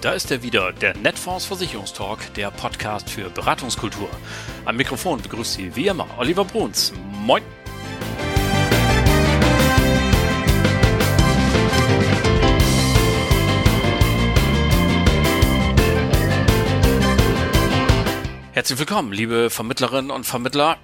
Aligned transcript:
Da 0.00 0.12
ist 0.12 0.30
er 0.30 0.42
wieder, 0.42 0.72
der 0.72 0.96
Netfonds 0.96 1.44
Versicherungstalk, 1.44 2.32
der 2.32 2.50
Podcast 2.50 3.10
für 3.10 3.28
Beratungskultur. 3.28 4.08
Am 4.64 4.76
Mikrofon 4.76 5.20
begrüßt 5.20 5.52
Sie 5.52 5.76
wie 5.76 5.88
immer 5.88 6.06
Oliver 6.16 6.42
Bruns. 6.42 6.94
Moin! 7.12 7.42
Herzlich 18.52 18.78
willkommen, 18.78 19.12
liebe 19.12 19.50
Vermittlerinnen 19.50 20.10
und 20.10 20.24
Vermittler, 20.24 20.78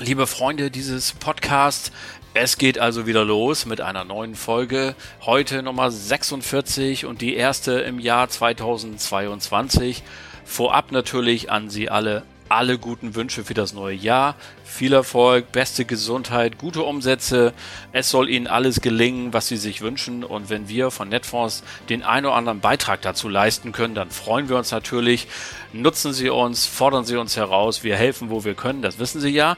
liebe 0.00 0.26
Freunde 0.26 0.70
dieses 0.70 1.12
Podcasts. 1.12 1.92
Es 2.32 2.56
geht 2.56 2.78
also 2.78 3.06
wieder 3.06 3.24
los 3.24 3.66
mit 3.66 3.82
einer 3.82 4.04
neuen 4.04 4.34
Folge. 4.34 4.94
Heute 5.20 5.62
Nummer 5.62 5.90
46 5.90 7.04
und 7.04 7.20
die 7.20 7.34
erste 7.34 7.72
im 7.80 7.98
Jahr 7.98 8.28
2022. 8.28 10.02
Vorab 10.46 10.90
natürlich 10.90 11.50
an 11.50 11.68
Sie 11.68 11.90
alle 11.90 12.22
alle 12.50 12.78
guten 12.78 13.14
Wünsche 13.14 13.44
für 13.44 13.54
das 13.54 13.72
neue 13.72 13.94
Jahr. 13.94 14.34
Viel 14.64 14.92
Erfolg, 14.92 15.52
beste 15.52 15.84
Gesundheit, 15.84 16.58
gute 16.58 16.82
Umsätze. 16.82 17.52
Es 17.92 18.10
soll 18.10 18.28
Ihnen 18.28 18.48
alles 18.48 18.80
gelingen, 18.80 19.32
was 19.32 19.46
Sie 19.46 19.56
sich 19.56 19.80
wünschen. 19.80 20.24
Und 20.24 20.50
wenn 20.50 20.68
wir 20.68 20.90
von 20.90 21.08
Netfonds 21.08 21.62
den 21.88 22.02
einen 22.02 22.26
oder 22.26 22.34
anderen 22.34 22.60
Beitrag 22.60 23.02
dazu 23.02 23.28
leisten 23.28 23.70
können, 23.70 23.94
dann 23.94 24.10
freuen 24.10 24.48
wir 24.48 24.56
uns 24.56 24.72
natürlich. 24.72 25.28
Nutzen 25.72 26.12
Sie 26.12 26.28
uns, 26.28 26.66
fordern 26.66 27.04
Sie 27.04 27.16
uns 27.16 27.36
heraus. 27.36 27.84
Wir 27.84 27.96
helfen, 27.96 28.30
wo 28.30 28.44
wir 28.44 28.54
können. 28.54 28.82
Das 28.82 28.98
wissen 28.98 29.20
Sie 29.20 29.30
ja. 29.30 29.56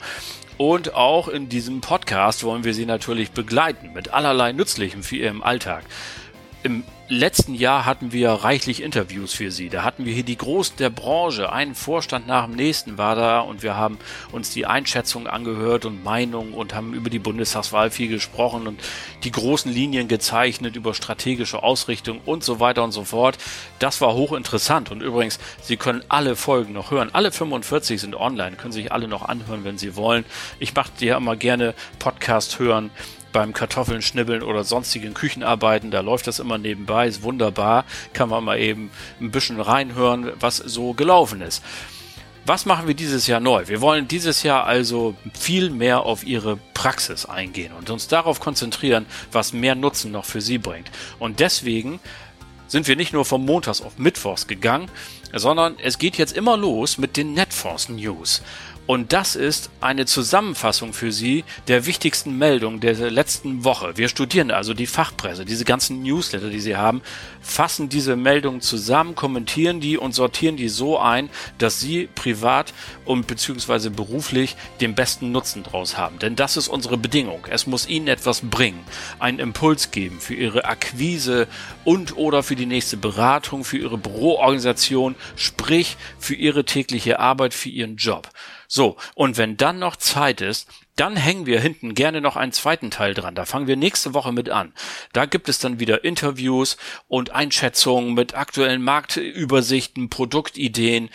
Und 0.58 0.94
auch 0.94 1.28
in 1.28 1.48
diesem 1.48 1.80
Podcast 1.80 2.44
wollen 2.44 2.62
wir 2.62 2.74
Sie 2.74 2.86
natürlich 2.86 3.30
begleiten 3.30 3.94
mit 3.94 4.12
allerlei 4.12 4.52
Nützlichem 4.52 5.02
für 5.02 5.16
Ihren 5.16 5.42
Alltag. 5.42 5.84
Im 6.64 6.84
letzten 7.08 7.56
Jahr 7.56 7.86
hatten 7.86 8.12
wir 8.12 8.30
reichlich 8.30 8.82
Interviews 8.84 9.34
für 9.34 9.50
Sie. 9.50 9.68
Da 9.68 9.82
hatten 9.82 10.04
wir 10.04 10.14
hier 10.14 10.22
die 10.22 10.38
Großen 10.38 10.76
der 10.76 10.90
Branche. 10.90 11.52
Ein 11.52 11.74
Vorstand 11.74 12.28
nach 12.28 12.46
dem 12.46 12.54
nächsten 12.54 12.98
war 12.98 13.16
da 13.16 13.40
und 13.40 13.64
wir 13.64 13.76
haben 13.76 13.98
uns 14.30 14.50
die 14.50 14.64
Einschätzungen 14.64 15.26
angehört 15.26 15.86
und 15.86 16.04
Meinungen 16.04 16.54
und 16.54 16.72
haben 16.72 16.94
über 16.94 17.10
die 17.10 17.18
Bundestagswahl 17.18 17.90
viel 17.90 18.08
gesprochen 18.08 18.68
und 18.68 18.80
die 19.24 19.32
großen 19.32 19.72
Linien 19.72 20.06
gezeichnet 20.06 20.76
über 20.76 20.94
strategische 20.94 21.64
Ausrichtung 21.64 22.20
und 22.26 22.44
so 22.44 22.60
weiter 22.60 22.84
und 22.84 22.92
so 22.92 23.02
fort. 23.02 23.38
Das 23.80 24.00
war 24.00 24.14
hochinteressant 24.14 24.92
und 24.92 25.02
übrigens, 25.02 25.40
Sie 25.62 25.76
können 25.76 26.04
alle 26.08 26.36
Folgen 26.36 26.74
noch 26.74 26.92
hören. 26.92 27.10
Alle 27.12 27.32
45 27.32 28.00
sind 28.00 28.14
online, 28.14 28.54
können 28.54 28.72
sich 28.72 28.92
alle 28.92 29.08
noch 29.08 29.22
anhören, 29.22 29.64
wenn 29.64 29.78
Sie 29.78 29.96
wollen. 29.96 30.24
Ich 30.60 30.76
mache 30.76 30.92
ja 31.00 31.16
immer 31.16 31.34
gerne 31.34 31.74
Podcast 31.98 32.60
hören 32.60 32.92
beim 33.32 33.52
Kartoffeln 33.52 34.02
schnibbeln 34.02 34.42
oder 34.42 34.64
sonstigen 34.64 35.14
Küchenarbeiten, 35.14 35.90
da 35.90 36.00
läuft 36.00 36.26
das 36.26 36.38
immer 36.38 36.58
nebenbei, 36.58 37.06
ist 37.06 37.22
wunderbar, 37.22 37.84
kann 38.12 38.28
man 38.28 38.44
mal 38.44 38.58
eben 38.58 38.90
ein 39.20 39.30
bisschen 39.30 39.60
reinhören, 39.60 40.32
was 40.38 40.56
so 40.56 40.92
gelaufen 40.92 41.40
ist. 41.40 41.62
Was 42.44 42.66
machen 42.66 42.88
wir 42.88 42.94
dieses 42.94 43.28
Jahr 43.28 43.38
neu? 43.38 43.68
Wir 43.68 43.80
wollen 43.80 44.08
dieses 44.08 44.42
Jahr 44.42 44.66
also 44.66 45.14
viel 45.32 45.70
mehr 45.70 46.00
auf 46.00 46.24
Ihre 46.24 46.58
Praxis 46.74 47.24
eingehen 47.24 47.72
und 47.72 47.88
uns 47.88 48.08
darauf 48.08 48.40
konzentrieren, 48.40 49.06
was 49.30 49.52
mehr 49.52 49.76
Nutzen 49.76 50.10
noch 50.10 50.24
für 50.24 50.40
Sie 50.40 50.58
bringt. 50.58 50.90
Und 51.20 51.38
deswegen 51.38 52.00
sind 52.66 52.88
wir 52.88 52.96
nicht 52.96 53.12
nur 53.12 53.24
vom 53.24 53.44
Montags 53.44 53.80
auf 53.80 53.98
Mittwochs 53.98 54.48
gegangen, 54.48 54.90
sondern 55.32 55.76
es 55.78 55.98
geht 55.98 56.18
jetzt 56.18 56.36
immer 56.36 56.56
los 56.56 56.98
mit 56.98 57.16
den 57.16 57.32
Netforce 57.34 57.90
News. 57.90 58.42
Und 58.84 59.12
das 59.12 59.36
ist 59.36 59.70
eine 59.80 60.06
Zusammenfassung 60.06 60.92
für 60.92 61.12
Sie 61.12 61.44
der 61.68 61.86
wichtigsten 61.86 62.36
Meldungen 62.36 62.80
der 62.80 62.94
letzten 63.12 63.62
Woche. 63.62 63.96
Wir 63.96 64.08
studieren 64.08 64.50
also 64.50 64.74
die 64.74 64.88
Fachpresse, 64.88 65.44
diese 65.44 65.64
ganzen 65.64 66.02
Newsletter, 66.02 66.50
die 66.50 66.60
Sie 66.60 66.76
haben, 66.76 67.00
fassen 67.40 67.88
diese 67.88 68.16
Meldungen 68.16 68.60
zusammen, 68.60 69.14
kommentieren 69.14 69.80
die 69.80 69.96
und 69.96 70.16
sortieren 70.16 70.56
die 70.56 70.68
so 70.68 70.98
ein, 70.98 71.30
dass 71.58 71.78
Sie 71.78 72.08
privat 72.12 72.74
und 73.04 73.28
beziehungsweise 73.28 73.90
beruflich 73.90 74.56
den 74.80 74.96
besten 74.96 75.30
Nutzen 75.30 75.62
draus 75.62 75.96
haben. 75.96 76.18
Denn 76.18 76.34
das 76.34 76.56
ist 76.56 76.66
unsere 76.66 76.98
Bedingung. 76.98 77.46
Es 77.48 77.68
muss 77.68 77.88
Ihnen 77.88 78.08
etwas 78.08 78.40
bringen, 78.40 78.84
einen 79.20 79.38
Impuls 79.38 79.92
geben 79.92 80.18
für 80.20 80.34
Ihre 80.34 80.64
Akquise 80.64 81.46
und 81.84 82.16
oder 82.16 82.42
für 82.42 82.56
die 82.56 82.66
nächste 82.66 82.96
Beratung, 82.96 83.62
für 83.62 83.78
Ihre 83.78 83.96
Büroorganisation, 83.96 85.14
sprich 85.36 85.96
für 86.18 86.34
Ihre 86.34 86.64
tägliche 86.64 87.20
Arbeit, 87.20 87.54
für 87.54 87.68
Ihren 87.68 87.96
Job. 87.96 88.28
So, 88.74 88.96
und 89.14 89.36
wenn 89.36 89.58
dann 89.58 89.78
noch 89.78 89.96
Zeit 89.96 90.40
ist, 90.40 90.66
dann 90.96 91.14
hängen 91.14 91.44
wir 91.44 91.60
hinten 91.60 91.94
gerne 91.94 92.22
noch 92.22 92.36
einen 92.36 92.52
zweiten 92.52 92.90
Teil 92.90 93.12
dran. 93.12 93.34
Da 93.34 93.44
fangen 93.44 93.66
wir 93.66 93.76
nächste 93.76 94.14
Woche 94.14 94.32
mit 94.32 94.48
an. 94.48 94.72
Da 95.12 95.26
gibt 95.26 95.50
es 95.50 95.58
dann 95.58 95.78
wieder 95.78 96.04
Interviews 96.04 96.78
und 97.06 97.32
Einschätzungen 97.32 98.14
mit 98.14 98.34
aktuellen 98.34 98.82
Marktübersichten, 98.82 100.08
Produktideen 100.08 101.10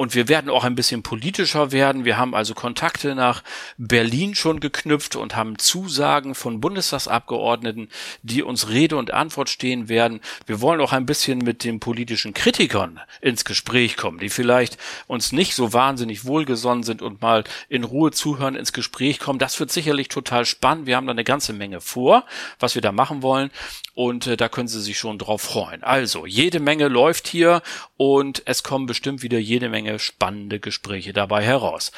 und 0.00 0.14
wir 0.14 0.28
werden 0.28 0.48
auch 0.48 0.64
ein 0.64 0.76
bisschen 0.76 1.02
politischer 1.02 1.72
werden. 1.72 2.06
Wir 2.06 2.16
haben 2.16 2.34
also 2.34 2.54
Kontakte 2.54 3.14
nach 3.14 3.44
Berlin 3.76 4.34
schon 4.34 4.58
geknüpft 4.58 5.14
und 5.14 5.36
haben 5.36 5.58
Zusagen 5.58 6.34
von 6.34 6.58
Bundestagsabgeordneten, 6.58 7.90
die 8.22 8.42
uns 8.42 8.70
Rede 8.70 8.96
und 8.96 9.10
Antwort 9.10 9.50
stehen 9.50 9.90
werden. 9.90 10.20
Wir 10.46 10.62
wollen 10.62 10.80
auch 10.80 10.94
ein 10.94 11.04
bisschen 11.04 11.40
mit 11.40 11.64
den 11.64 11.80
politischen 11.80 12.32
Kritikern 12.32 12.98
ins 13.20 13.44
Gespräch 13.44 13.98
kommen, 13.98 14.20
die 14.20 14.30
vielleicht 14.30 14.78
uns 15.06 15.32
nicht 15.32 15.54
so 15.54 15.74
wahnsinnig 15.74 16.24
wohlgesonnen 16.24 16.82
sind 16.82 17.02
und 17.02 17.20
mal 17.20 17.44
in 17.68 17.84
Ruhe 17.84 18.10
zuhören, 18.10 18.56
ins 18.56 18.72
Gespräch 18.72 19.18
kommen. 19.18 19.38
Das 19.38 19.60
wird 19.60 19.70
sicherlich 19.70 20.08
total 20.08 20.46
spannend. 20.46 20.86
Wir 20.86 20.96
haben 20.96 21.08
da 21.08 21.12
eine 21.12 21.24
ganze 21.24 21.52
Menge 21.52 21.82
vor, 21.82 22.24
was 22.58 22.74
wir 22.74 22.80
da 22.80 22.90
machen 22.90 23.20
wollen. 23.20 23.50
Und 23.92 24.26
äh, 24.26 24.38
da 24.38 24.48
können 24.48 24.68
Sie 24.68 24.80
sich 24.80 24.98
schon 24.98 25.18
drauf 25.18 25.42
freuen. 25.42 25.82
Also, 25.82 26.24
jede 26.24 26.58
Menge 26.58 26.88
läuft 26.88 27.28
hier 27.28 27.60
und 27.98 28.40
es 28.46 28.62
kommen 28.62 28.86
bestimmt 28.86 29.22
wieder 29.22 29.38
jede 29.38 29.68
Menge 29.68 29.89
Menge 29.90 29.98
spannende 29.98 30.60
Gespräche 30.60 31.12
dabei 31.12 31.42
heraus. 31.44 31.90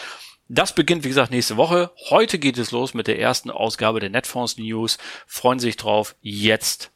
Das 0.48 0.74
beginnt, 0.74 1.04
wie 1.04 1.08
gesagt, 1.08 1.30
nächste 1.30 1.56
Woche. 1.56 1.90
Heute 2.08 2.38
geht 2.38 2.58
es 2.58 2.70
los 2.70 2.94
mit 2.94 3.06
der 3.06 3.18
ersten 3.18 3.50
Ausgabe 3.50 4.00
der 4.00 4.10
Netfonds 4.10 4.56
News. 4.56 4.98
Freuen 5.26 5.58
Sie 5.58 5.68
sich 5.68 5.76
drauf. 5.76 6.14
Jetzt 6.20 6.90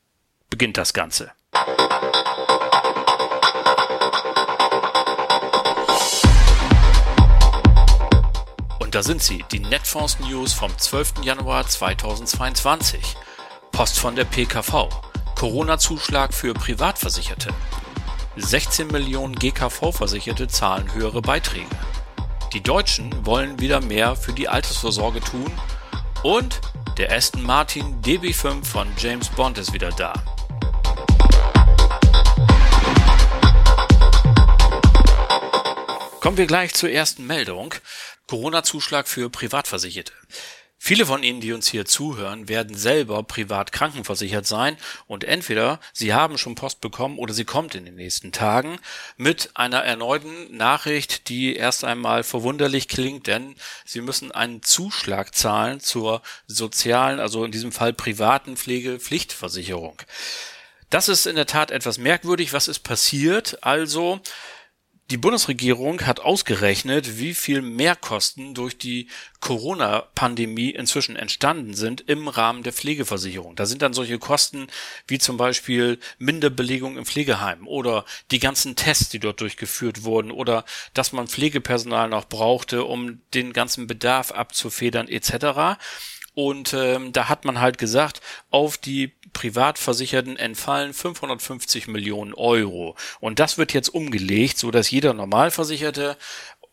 beginnt 0.48 0.78
das 0.78 0.94
Ganze. 0.94 1.32
Und 8.78 8.94
da 8.94 9.02
sind 9.02 9.22
sie, 9.22 9.44
die 9.52 9.60
Netfonds 9.60 10.18
News 10.20 10.54
vom 10.54 10.76
12. 10.78 11.22
Januar 11.22 11.66
2022. 11.66 13.16
Post 13.70 13.98
von 13.98 14.16
der 14.16 14.24
PKV. 14.24 14.88
Corona-Zuschlag 15.34 16.32
für 16.32 16.54
Privatversicherte. 16.54 17.52
16 18.36 18.88
Millionen 18.88 19.34
GKV-Versicherte 19.34 20.46
zahlen 20.46 20.92
höhere 20.92 21.22
Beiträge. 21.22 21.66
Die 22.52 22.62
Deutschen 22.62 23.24
wollen 23.24 23.58
wieder 23.60 23.80
mehr 23.80 24.14
für 24.14 24.32
die 24.32 24.48
Altersvorsorge 24.48 25.20
tun 25.20 25.50
und 26.22 26.60
der 26.98 27.12
Aston 27.12 27.42
Martin 27.42 28.00
DB5 28.02 28.64
von 28.64 28.88
James 28.98 29.28
Bond 29.30 29.58
ist 29.58 29.72
wieder 29.72 29.90
da. 29.90 30.12
Kommen 36.20 36.36
wir 36.36 36.46
gleich 36.46 36.74
zur 36.74 36.90
ersten 36.90 37.26
Meldung. 37.26 37.74
Corona-Zuschlag 38.26 39.08
für 39.08 39.30
Privatversicherte. 39.30 40.12
Viele 40.86 41.04
von 41.04 41.24
Ihnen, 41.24 41.40
die 41.40 41.52
uns 41.52 41.66
hier 41.66 41.84
zuhören, 41.84 42.48
werden 42.48 42.76
selber 42.76 43.24
privat 43.24 43.72
krankenversichert 43.72 44.46
sein 44.46 44.76
und 45.08 45.24
entweder 45.24 45.80
Sie 45.92 46.14
haben 46.14 46.38
schon 46.38 46.54
Post 46.54 46.80
bekommen 46.80 47.18
oder 47.18 47.34
sie 47.34 47.44
kommt 47.44 47.74
in 47.74 47.84
den 47.84 47.96
nächsten 47.96 48.30
Tagen 48.30 48.78
mit 49.16 49.50
einer 49.54 49.82
erneuten 49.82 50.56
Nachricht, 50.56 51.28
die 51.28 51.56
erst 51.56 51.82
einmal 51.82 52.22
verwunderlich 52.22 52.86
klingt, 52.86 53.26
denn 53.26 53.56
Sie 53.84 54.00
müssen 54.00 54.30
einen 54.30 54.62
Zuschlag 54.62 55.34
zahlen 55.34 55.80
zur 55.80 56.22
sozialen, 56.46 57.18
also 57.18 57.44
in 57.44 57.50
diesem 57.50 57.72
Fall 57.72 57.92
privaten 57.92 58.56
Pflegepflichtversicherung. 58.56 60.00
Das 60.88 61.08
ist 61.08 61.26
in 61.26 61.34
der 61.34 61.46
Tat 61.46 61.72
etwas 61.72 61.98
merkwürdig. 61.98 62.52
Was 62.52 62.68
ist 62.68 62.84
passiert? 62.84 63.58
Also, 63.62 64.20
die 65.10 65.18
Bundesregierung 65.18 66.04
hat 66.04 66.18
ausgerechnet, 66.18 67.18
wie 67.18 67.34
viel 67.34 67.62
Mehrkosten 67.62 68.54
durch 68.54 68.76
die 68.76 69.08
Corona-Pandemie 69.38 70.70
inzwischen 70.70 71.14
entstanden 71.14 71.74
sind 71.74 72.00
im 72.08 72.26
Rahmen 72.26 72.64
der 72.64 72.72
Pflegeversicherung. 72.72 73.54
Da 73.54 73.66
sind 73.66 73.82
dann 73.82 73.92
solche 73.92 74.18
Kosten 74.18 74.66
wie 75.06 75.18
zum 75.18 75.36
Beispiel 75.36 76.00
Minderbelegung 76.18 76.98
im 76.98 77.06
Pflegeheim 77.06 77.68
oder 77.68 78.04
die 78.32 78.40
ganzen 78.40 78.74
Tests, 78.74 79.08
die 79.08 79.20
dort 79.20 79.40
durchgeführt 79.40 80.02
wurden 80.02 80.32
oder 80.32 80.64
dass 80.92 81.12
man 81.12 81.28
Pflegepersonal 81.28 82.08
noch 82.08 82.24
brauchte, 82.24 82.82
um 82.84 83.20
den 83.32 83.52
ganzen 83.52 83.86
Bedarf 83.86 84.32
abzufedern 84.32 85.06
etc. 85.06 85.78
Und 86.34 86.74
ähm, 86.74 87.12
da 87.12 87.28
hat 87.28 87.44
man 87.44 87.60
halt 87.60 87.78
gesagt, 87.78 88.20
auf 88.50 88.76
die 88.76 89.06
Privatversicherten 89.36 90.38
entfallen 90.38 90.94
550 90.94 91.88
Millionen 91.88 92.32
Euro. 92.32 92.96
Und 93.20 93.38
das 93.38 93.58
wird 93.58 93.74
jetzt 93.74 93.90
umgelegt, 93.90 94.56
so 94.56 94.70
dass 94.70 94.90
jeder 94.90 95.12
Normalversicherte 95.12 96.16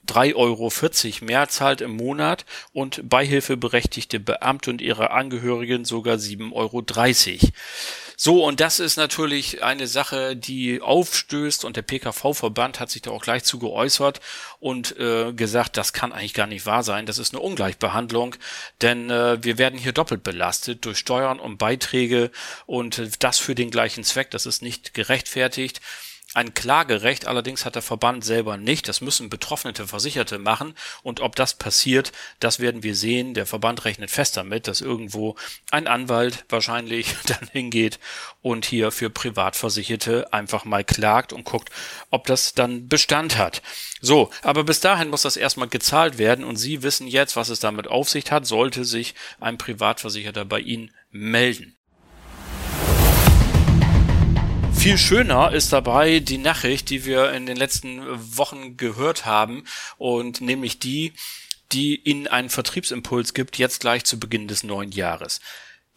3,40 0.07 0.35
Euro 0.35 1.25
mehr 1.25 1.49
zahlt 1.49 1.81
im 1.81 1.97
Monat 1.97 2.45
und 2.71 3.09
beihilfeberechtigte 3.09 4.21
Beamte 4.21 4.69
und 4.69 4.79
ihre 4.79 5.11
Angehörigen 5.11 5.83
sogar 5.83 6.15
7,30 6.15 6.53
Euro. 6.53 7.51
So, 8.25 8.45
und 8.45 8.61
das 8.61 8.79
ist 8.79 8.95
natürlich 8.95 9.63
eine 9.63 9.85
Sache, 9.85 10.37
die 10.37 10.79
aufstößt 10.79 11.65
und 11.65 11.75
der 11.75 11.81
PKV-Verband 11.81 12.79
hat 12.79 12.89
sich 12.89 13.01
da 13.01 13.11
auch 13.11 13.21
gleich 13.21 13.43
zu 13.43 13.59
geäußert 13.59 14.21
und 14.61 14.97
äh, 14.97 15.33
gesagt, 15.33 15.75
das 15.75 15.91
kann 15.91 16.13
eigentlich 16.13 16.33
gar 16.33 16.47
nicht 16.47 16.65
wahr 16.65 16.83
sein. 16.83 17.05
Das 17.05 17.17
ist 17.17 17.33
eine 17.33 17.43
Ungleichbehandlung, 17.43 18.37
denn 18.81 19.09
äh, 19.09 19.43
wir 19.43 19.57
werden 19.57 19.77
hier 19.77 19.91
doppelt 19.91 20.23
belastet 20.23 20.85
durch 20.85 20.99
Steuern 20.99 21.37
und 21.37 21.57
Beiträge 21.57 22.31
und 22.65 23.01
das 23.19 23.39
für 23.39 23.55
den 23.55 23.71
gleichen 23.71 24.05
Zweck. 24.05 24.31
Das 24.31 24.45
ist 24.45 24.61
nicht 24.61 24.93
gerechtfertigt. 24.93 25.81
Ein 26.35 26.55
Klagerecht 26.55 27.27
allerdings 27.27 27.63
hat 27.63 27.75
der 27.75 27.83
Verband 27.83 28.25
selber 28.25 28.57
nicht. 28.57 28.87
Das 28.87 29.01
müssen 29.01 29.29
betroffene 29.29 29.73
Versicherte 29.73 30.39
machen. 30.39 30.73
Und 31.03 31.19
ob 31.19 31.35
das 31.35 31.53
passiert, 31.53 32.11
das 32.39 32.59
werden 32.59 32.81
wir 32.81 32.95
sehen. 32.95 33.35
Der 33.35 33.45
Verband 33.45 33.85
rechnet 33.85 34.09
fest 34.09 34.35
damit, 34.35 34.67
dass 34.67 34.81
irgendwo 34.81 35.35
ein 35.69 35.87
Anwalt 35.87 36.45
wahrscheinlich 36.49 37.15
dann 37.27 37.47
hingeht 37.51 37.99
und 38.41 38.65
hier 38.65 38.91
für 38.91 39.11
Privatversicherte 39.11 40.33
einfach 40.33 40.65
mal 40.65 40.83
klagt 40.83 41.33
und 41.33 41.45
guckt, 41.45 41.69
ob 42.09 42.25
das 42.25 42.53
dann 42.53 42.87
Bestand 42.87 43.37
hat. 43.37 43.61
So, 44.01 44.31
aber 44.41 44.63
bis 44.63 44.79
dahin 44.79 45.09
muss 45.09 45.21
das 45.21 45.37
erstmal 45.37 45.67
gezahlt 45.69 46.17
werden 46.17 46.43
und 46.43 46.57
Sie 46.57 46.81
wissen 46.81 47.07
jetzt, 47.07 47.35
was 47.35 47.49
es 47.49 47.59
damit 47.59 47.87
auf 47.87 48.09
sich 48.09 48.31
hat, 48.31 48.47
sollte 48.47 48.85
sich 48.85 49.13
ein 49.39 49.57
Privatversicherter 49.57 50.45
bei 50.45 50.59
Ihnen 50.59 50.91
melden. 51.11 51.77
Viel 54.83 54.97
schöner 54.97 55.53
ist 55.53 55.71
dabei 55.71 56.19
die 56.19 56.37
Nachricht, 56.37 56.89
die 56.89 57.05
wir 57.05 57.31
in 57.31 57.45
den 57.45 57.55
letzten 57.55 58.01
Wochen 58.37 58.75
gehört 58.75 59.25
haben, 59.25 59.63
und 59.97 60.41
nämlich 60.41 60.77
die, 60.77 61.13
die 61.71 62.01
Ihnen 62.03 62.27
einen 62.27 62.49
Vertriebsimpuls 62.49 63.33
gibt, 63.33 63.57
jetzt 63.57 63.79
gleich 63.79 64.03
zu 64.03 64.19
Beginn 64.19 64.49
des 64.49 64.63
neuen 64.63 64.91
Jahres. 64.91 65.39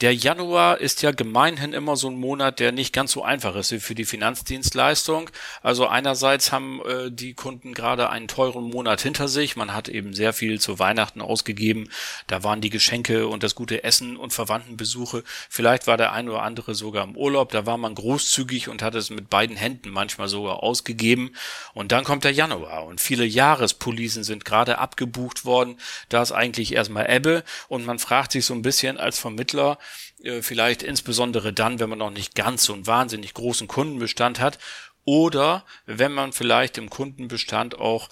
Der 0.02 0.14
Januar 0.14 0.78
ist 0.78 1.00
ja 1.00 1.10
gemeinhin 1.10 1.72
immer 1.72 1.96
so 1.96 2.10
ein 2.10 2.18
Monat, 2.18 2.60
der 2.60 2.70
nicht 2.70 2.92
ganz 2.92 3.12
so 3.12 3.24
einfach 3.24 3.56
ist 3.56 3.72
für 3.82 3.94
die 3.94 4.04
Finanzdienstleistung. 4.04 5.30
Also 5.62 5.86
einerseits 5.86 6.52
haben 6.52 6.82
äh, 6.84 7.10
die 7.10 7.32
Kunden 7.32 7.72
gerade 7.72 8.10
einen 8.10 8.28
teuren 8.28 8.64
Monat 8.64 9.00
hinter 9.00 9.26
sich. 9.26 9.56
Man 9.56 9.72
hat 9.72 9.88
eben 9.88 10.12
sehr 10.12 10.34
viel 10.34 10.60
zu 10.60 10.78
Weihnachten 10.78 11.22
ausgegeben. 11.22 11.88
Da 12.26 12.44
waren 12.44 12.60
die 12.60 12.68
Geschenke 12.68 13.26
und 13.26 13.42
das 13.42 13.54
gute 13.54 13.84
Essen 13.84 14.18
und 14.18 14.34
Verwandtenbesuche. 14.34 15.24
Vielleicht 15.48 15.86
war 15.86 15.96
der 15.96 16.12
ein 16.12 16.28
oder 16.28 16.42
andere 16.42 16.74
sogar 16.74 17.04
im 17.04 17.16
Urlaub. 17.16 17.50
Da 17.52 17.64
war 17.64 17.78
man 17.78 17.94
großzügig 17.94 18.68
und 18.68 18.82
hat 18.82 18.94
es 18.96 19.08
mit 19.08 19.30
beiden 19.30 19.56
Händen 19.56 19.88
manchmal 19.88 20.28
sogar 20.28 20.62
ausgegeben. 20.62 21.34
Und 21.72 21.92
dann 21.92 22.04
kommt 22.04 22.24
der 22.24 22.32
Januar 22.32 22.84
und 22.84 23.00
viele 23.00 23.24
Jahrespolisen 23.24 24.24
sind 24.24 24.44
gerade 24.44 24.76
abgebucht 24.76 25.46
worden. 25.46 25.78
Da 26.10 26.20
ist 26.20 26.32
eigentlich 26.32 26.74
erstmal 26.74 27.10
Ebbe 27.10 27.44
und 27.68 27.86
man 27.86 27.98
fragt 27.98 28.32
sich 28.32 28.44
so 28.44 28.52
ein 28.52 28.60
bisschen 28.60 28.98
als 28.98 29.18
Vermittler, 29.18 29.78
äh, 30.22 30.42
vielleicht 30.42 30.82
insbesondere 30.82 31.52
dann, 31.52 31.78
wenn 31.78 31.90
man 31.90 31.98
noch 31.98 32.10
nicht 32.10 32.34
ganz 32.34 32.64
so 32.64 32.72
einen 32.72 32.86
wahnsinnig 32.86 33.34
großen 33.34 33.68
Kundenbestand 33.68 34.40
hat 34.40 34.58
oder 35.04 35.64
wenn 35.86 36.12
man 36.12 36.32
vielleicht 36.32 36.78
im 36.78 36.90
Kundenbestand 36.90 37.78
auch 37.78 38.08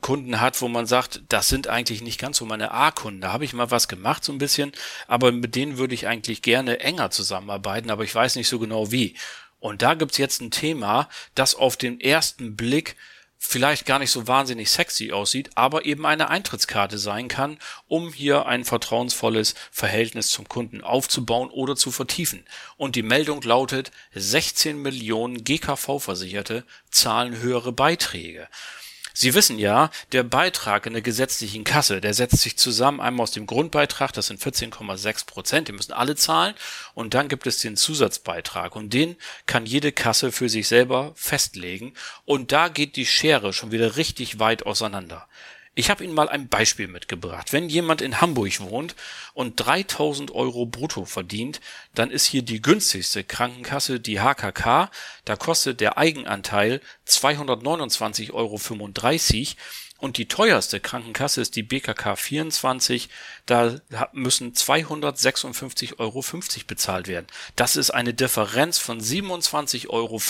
Kunden 0.00 0.40
hat, 0.40 0.60
wo 0.60 0.68
man 0.68 0.86
sagt, 0.86 1.22
das 1.28 1.48
sind 1.48 1.68
eigentlich 1.68 2.02
nicht 2.02 2.18
ganz 2.18 2.38
so 2.38 2.44
meine 2.44 2.72
A-Kunden. 2.72 3.20
Da 3.20 3.32
habe 3.32 3.44
ich 3.44 3.52
mal 3.52 3.70
was 3.70 3.86
gemacht, 3.86 4.24
so 4.24 4.32
ein 4.32 4.38
bisschen, 4.38 4.72
aber 5.06 5.30
mit 5.30 5.54
denen 5.54 5.78
würde 5.78 5.94
ich 5.94 6.08
eigentlich 6.08 6.42
gerne 6.42 6.80
enger 6.80 7.10
zusammenarbeiten, 7.10 7.90
aber 7.90 8.02
ich 8.02 8.14
weiß 8.14 8.34
nicht 8.34 8.48
so 8.48 8.58
genau 8.58 8.90
wie. 8.90 9.14
Und 9.60 9.82
da 9.82 9.94
gibt's 9.94 10.18
jetzt 10.18 10.40
ein 10.40 10.50
Thema, 10.50 11.08
das 11.34 11.54
auf 11.54 11.76
den 11.76 12.00
ersten 12.00 12.56
Blick 12.56 12.96
vielleicht 13.38 13.86
gar 13.86 13.98
nicht 13.98 14.10
so 14.10 14.26
wahnsinnig 14.26 14.70
sexy 14.70 15.12
aussieht, 15.12 15.50
aber 15.54 15.84
eben 15.84 16.06
eine 16.06 16.28
Eintrittskarte 16.28 16.98
sein 16.98 17.28
kann, 17.28 17.58
um 17.86 18.12
hier 18.12 18.46
ein 18.46 18.64
vertrauensvolles 18.64 19.54
Verhältnis 19.70 20.28
zum 20.28 20.48
Kunden 20.48 20.82
aufzubauen 20.82 21.50
oder 21.50 21.76
zu 21.76 21.90
vertiefen. 21.90 22.44
Und 22.76 22.96
die 22.96 23.02
Meldung 23.02 23.42
lautet, 23.42 23.90
16 24.14 24.80
Millionen 24.80 25.44
GKV-Versicherte 25.44 26.64
zahlen 26.90 27.36
höhere 27.38 27.72
Beiträge. 27.72 28.48
Sie 29.18 29.32
wissen 29.32 29.58
ja, 29.58 29.88
der 30.12 30.24
Beitrag 30.24 30.84
in 30.84 30.92
der 30.92 31.00
gesetzlichen 31.00 31.64
Kasse, 31.64 32.02
der 32.02 32.12
setzt 32.12 32.42
sich 32.42 32.58
zusammen 32.58 33.00
einmal 33.00 33.22
aus 33.22 33.30
dem 33.30 33.46
Grundbeitrag, 33.46 34.12
das 34.12 34.26
sind 34.26 34.42
14,6 34.42 35.24
Prozent, 35.24 35.68
die 35.68 35.72
müssen 35.72 35.94
alle 35.94 36.16
zahlen, 36.16 36.54
und 36.92 37.14
dann 37.14 37.28
gibt 37.28 37.46
es 37.46 37.58
den 37.60 37.78
Zusatzbeitrag 37.78 38.76
und 38.76 38.92
den 38.92 39.16
kann 39.46 39.64
jede 39.64 39.90
Kasse 39.90 40.32
für 40.32 40.50
sich 40.50 40.68
selber 40.68 41.12
festlegen 41.14 41.94
und 42.26 42.52
da 42.52 42.68
geht 42.68 42.96
die 42.96 43.06
Schere 43.06 43.54
schon 43.54 43.72
wieder 43.72 43.96
richtig 43.96 44.38
weit 44.38 44.66
auseinander. 44.66 45.26
Ich 45.78 45.90
habe 45.90 46.02
Ihnen 46.02 46.14
mal 46.14 46.30
ein 46.30 46.48
Beispiel 46.48 46.88
mitgebracht. 46.88 47.52
Wenn 47.52 47.68
jemand 47.68 48.00
in 48.00 48.22
Hamburg 48.22 48.60
wohnt 48.60 48.96
und 49.34 49.56
3000 49.56 50.30
Euro 50.30 50.64
brutto 50.64 51.04
verdient, 51.04 51.60
dann 51.94 52.10
ist 52.10 52.24
hier 52.24 52.40
die 52.40 52.62
günstigste 52.62 53.24
Krankenkasse 53.24 54.00
die 54.00 54.18
HKK. 54.18 54.90
Da 55.26 55.36
kostet 55.36 55.82
der 55.82 55.98
Eigenanteil 55.98 56.80
229,35 57.06 58.32
Euro 58.32 58.56
und 59.98 60.18
die 60.18 60.28
teuerste 60.28 60.78
Krankenkasse 60.78 61.40
ist 61.40 61.56
die 61.56 61.62
BKK 61.62 62.16
24. 62.16 63.08
Da 63.46 63.80
müssen 64.12 64.52
256,50 64.52 65.98
Euro 65.98 66.22
bezahlt 66.66 67.08
werden. 67.08 67.26
Das 67.54 67.76
ist 67.76 67.90
eine 67.90 68.12
Differenz 68.12 68.78
von 68.78 69.00
27,15 69.00 69.88
Euro 69.88 70.20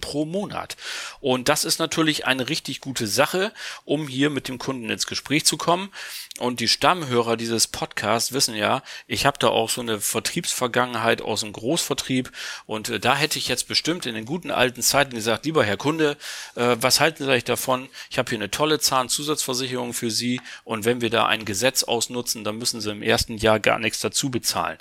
pro 0.00 0.24
Monat. 0.24 0.76
Und 1.20 1.48
das 1.48 1.64
ist 1.64 1.78
natürlich 1.78 2.26
eine 2.26 2.48
richtig 2.48 2.80
gute 2.80 3.06
Sache, 3.06 3.52
um 3.84 4.06
hier 4.06 4.30
mit 4.30 4.48
dem 4.48 4.58
Kunden 4.58 4.88
ins 4.90 5.06
Gespräch 5.06 5.44
zu 5.44 5.56
kommen. 5.56 5.90
Und 6.38 6.60
die 6.60 6.68
Stammhörer 6.68 7.36
dieses 7.36 7.66
Podcasts 7.66 8.32
wissen 8.32 8.54
ja, 8.54 8.82
ich 9.06 9.26
habe 9.26 9.38
da 9.38 9.48
auch 9.48 9.68
so 9.68 9.80
eine 9.80 10.00
Vertriebsvergangenheit 10.00 11.20
aus 11.20 11.40
dem 11.40 11.52
Großvertrieb. 11.52 12.30
Und 12.66 12.88
äh, 12.88 13.00
da 13.00 13.16
hätte 13.16 13.38
ich 13.38 13.48
jetzt 13.48 13.66
bestimmt 13.68 14.06
in 14.06 14.14
den 14.14 14.24
guten 14.24 14.50
alten 14.50 14.82
Zeiten 14.82 15.14
gesagt, 15.14 15.44
lieber 15.44 15.64
Herr 15.64 15.76
Kunde, 15.76 16.16
äh, 16.54 16.76
was 16.80 17.00
halten 17.00 17.24
Sie 17.24 17.30
eigentlich 17.30 17.44
davon? 17.44 17.88
Ich 18.10 18.18
habe 18.18 18.30
hier 18.30 18.38
eine 18.38 18.50
tolle 18.50 18.78
Zahnzusatzversicherung 18.78 19.94
für 19.94 20.10
Sie. 20.10 20.40
Und 20.64 20.84
wenn 20.84 21.00
wir 21.00 21.10
da 21.10 21.26
ein 21.26 21.44
Gesetz 21.44 21.82
ausnutzen, 21.82 22.44
dann 22.44 22.58
müssen 22.58 22.80
Sie 22.80 22.90
im 22.90 23.02
ersten 23.02 23.36
Jahr 23.36 23.58
gar 23.58 23.78
nichts 23.78 24.00
dazu 24.00 24.30
bezahlen. 24.30 24.78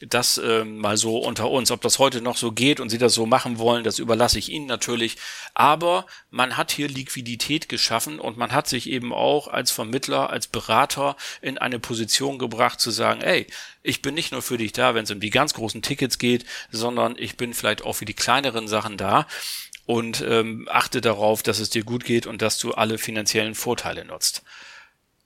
Das 0.00 0.38
äh, 0.38 0.64
mal 0.64 0.96
so 0.96 1.18
unter 1.18 1.50
uns. 1.50 1.72
Ob 1.72 1.80
das 1.80 1.98
heute 1.98 2.20
noch 2.20 2.36
so 2.36 2.52
geht 2.52 2.78
und 2.78 2.88
Sie 2.88 2.98
das 2.98 3.14
so 3.14 3.26
machen 3.26 3.58
wollen, 3.58 3.82
das 3.82 3.98
überlasse 3.98 4.38
ich 4.38 4.48
Ihnen 4.48 4.66
natürlich. 4.66 5.16
Aber 5.54 6.06
man 6.30 6.56
hat 6.56 6.70
hier 6.70 6.86
Liquidität 6.86 7.68
geschaffen 7.68 8.20
und 8.20 8.36
man 8.36 8.52
hat 8.52 8.68
sich 8.68 8.88
eben 8.88 9.12
auch 9.12 9.48
als 9.48 9.72
Vermittler, 9.72 10.30
als 10.30 10.46
Berater 10.46 11.16
in 11.42 11.58
eine 11.58 11.80
Position 11.80 12.38
gebracht 12.38 12.80
zu 12.80 12.92
sagen, 12.92 13.22
ey, 13.22 13.48
ich 13.82 14.00
bin 14.00 14.14
nicht 14.14 14.30
nur 14.30 14.42
für 14.42 14.56
dich 14.56 14.70
da, 14.72 14.94
wenn 14.94 15.02
es 15.02 15.10
um 15.10 15.18
die 15.18 15.30
ganz 15.30 15.52
großen 15.54 15.82
Tickets 15.82 16.18
geht, 16.18 16.44
sondern 16.70 17.16
ich 17.18 17.36
bin 17.36 17.52
vielleicht 17.52 17.82
auch 17.82 17.94
für 17.94 18.04
die 18.04 18.14
kleineren 18.14 18.68
Sachen 18.68 18.98
da 18.98 19.26
und 19.84 20.20
ähm, 20.20 20.68
achte 20.70 21.00
darauf, 21.00 21.42
dass 21.42 21.58
es 21.58 21.70
dir 21.70 21.82
gut 21.82 22.04
geht 22.04 22.26
und 22.26 22.40
dass 22.40 22.58
du 22.58 22.72
alle 22.72 22.98
finanziellen 22.98 23.56
Vorteile 23.56 24.04
nutzt. 24.04 24.44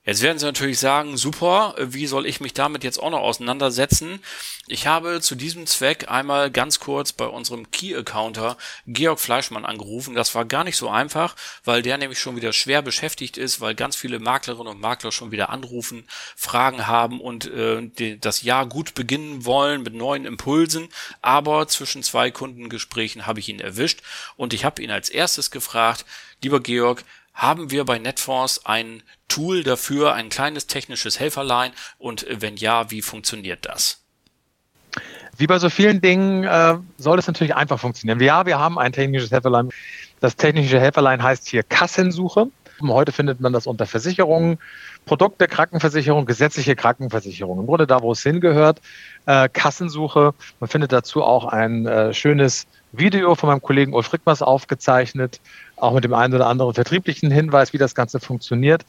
Jetzt 0.05 0.21
werden 0.21 0.39
Sie 0.41 0.47
natürlich 0.47 0.81
sagen, 0.81 1.17
super, 1.17 1.77
wie 1.79 2.09
soll 2.09 2.27
ich 2.27 2.41
mich 2.41 2.53
damit 2.55 2.83
jetzt 2.83 3.01
auch 3.01 3.11
noch 3.11 3.21
auseinandersetzen? 3.21 4.19
Ich 4.67 4.89
habe 4.89 5.21
zu 5.21 5.37
diesem 5.37 5.65
Zweck 5.67 6.11
einmal 6.11 6.51
ganz 6.51 6.81
kurz 6.81 7.13
bei 7.13 7.27
unserem 7.27 7.71
Key-Accounter 7.71 8.57
Georg 8.89 9.21
Fleischmann 9.21 9.65
angerufen. 9.65 10.17
Das 10.17 10.35
war 10.35 10.45
gar 10.45 10.65
nicht 10.65 10.77
so 10.77 10.89
einfach, 10.89 11.37
weil 11.65 11.83
der 11.83 11.99
nämlich 11.99 12.19
schon 12.19 12.35
wieder 12.35 12.53
schwer 12.53 12.83
beschäftigt 12.83 13.37
ist, 13.37 13.61
weil 13.61 13.77
ganz 13.77 13.95
viele 13.95 14.19
Maklerinnen 14.19 14.73
und 14.75 14.81
Makler 14.81 15.13
schon 15.13 15.31
wieder 15.31 15.51
anrufen, 15.51 16.05
Fragen 16.35 16.89
haben 16.89 17.21
und 17.21 17.47
äh, 17.47 18.17
das 18.19 18.43
Jahr 18.43 18.67
gut 18.67 18.95
beginnen 18.95 19.45
wollen 19.45 19.85
mit 19.85 19.95
neuen 19.95 20.25
Impulsen. 20.25 20.89
Aber 21.21 21.69
zwischen 21.69 22.03
zwei 22.03 22.33
Kundengesprächen 22.33 23.25
habe 23.27 23.39
ich 23.39 23.49
ihn 23.49 23.61
erwischt 23.61 24.03
und 24.37 24.53
ich 24.53 24.65
habe 24.65 24.83
ihn 24.83 24.91
als 24.91 25.11
erstes 25.11 25.53
gefragt, 25.53 26.05
lieber 26.43 26.59
Georg, 26.59 27.05
haben 27.35 27.71
wir 27.71 27.85
bei 27.85 27.99
Netforce 27.99 28.65
ein 28.67 29.03
Tool 29.29 29.63
dafür, 29.63 30.15
ein 30.15 30.29
kleines 30.29 30.67
technisches 30.67 31.19
Helferlein? 31.19 31.73
Und 31.99 32.27
wenn 32.29 32.57
ja, 32.57 32.91
wie 32.91 33.03
funktioniert 33.03 33.67
das? 33.67 34.03
Wie 35.37 35.47
bei 35.47 35.59
so 35.59 35.71
vielen 35.71 36.01
Dingen 36.01 36.45
äh, 36.45 36.77
soll 36.99 37.19
es 37.19 37.27
natürlich 37.27 37.55
einfach 37.55 37.81
funktionieren. 37.81 38.21
Ja, 38.21 38.45
wir 38.45 38.59
haben 38.59 38.79
ein 38.79 38.93
technisches 38.93 39.31
Helferlein. 39.31 39.71
Das 40.21 40.37
technische 40.37 40.79
Helferlein 40.79 41.23
heißt 41.23 41.49
hier 41.49 41.63
Kassensuche. 41.63 42.49
Heute 42.83 43.13
findet 43.13 43.41
man 43.41 43.53
das 43.53 43.67
unter 43.67 43.87
Versicherungen, 43.87 44.59
Produkte, 45.07 45.47
Krankenversicherung, 45.47 46.27
gesetzliche 46.27 46.75
Krankenversicherung. 46.75 47.61
Im 47.61 47.67
Grunde 47.67 47.87
da, 47.87 48.03
wo 48.03 48.13
es 48.13 48.23
hingehört. 48.23 48.81
Äh, 49.27 49.49
Kassensuche. 49.49 50.35
Man 50.61 50.69
findet 50.69 50.93
dazu 50.93 51.23
auch 51.23 51.47
ein 51.47 51.87
äh, 51.87 52.13
schönes 52.13 52.67
Video 52.93 53.35
von 53.35 53.49
meinem 53.49 53.63
Kollegen 53.63 53.95
Ulf 53.95 54.13
Rickmers 54.13 54.43
aufgezeichnet, 54.43 55.41
auch 55.83 55.95
mit 55.95 56.05
dem 56.05 56.15
einen 56.15 56.35
oder 56.35 56.47
anderen 56.47 56.75
vertrieblichen 56.75 57.31
Hinweis, 57.31 57.73
wie 57.73 57.79
das 57.79 57.95
Ganze 57.95 58.21
funktioniert. 58.21 58.85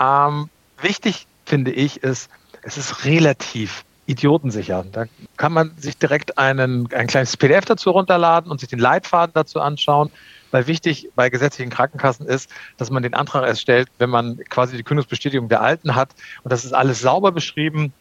Ähm, 0.00 0.48
wichtig 0.80 1.26
finde 1.44 1.70
ich 1.70 2.02
ist, 2.02 2.30
es 2.62 2.78
ist 2.78 3.04
relativ 3.04 3.84
idiotensicher. 4.06 4.84
Da 4.90 5.04
kann 5.36 5.52
man 5.52 5.72
sich 5.76 5.96
direkt 5.96 6.36
einen, 6.36 6.88
ein 6.92 7.06
kleines 7.06 7.36
PDF 7.36 7.64
dazu 7.64 7.90
runterladen 7.90 8.50
und 8.50 8.58
sich 8.60 8.68
den 8.68 8.78
Leitfaden 8.78 9.32
dazu 9.34 9.60
anschauen. 9.60 10.10
Weil 10.50 10.66
wichtig 10.66 11.08
bei 11.14 11.30
gesetzlichen 11.30 11.70
Krankenkassen 11.70 12.26
ist, 12.26 12.50
dass 12.76 12.90
man 12.90 13.04
den 13.04 13.14
Antrag 13.14 13.46
erst 13.46 13.60
stellt, 13.60 13.88
wenn 13.98 14.10
man 14.10 14.38
quasi 14.48 14.76
die 14.76 14.82
Kündigungsbestätigung 14.82 15.48
der 15.48 15.60
Alten 15.60 15.94
hat. 15.94 16.10
Und 16.42 16.52
das 16.52 16.64
ist 16.64 16.72
alles 16.72 17.00
sauber 17.00 17.30
beschrieben 17.30 17.92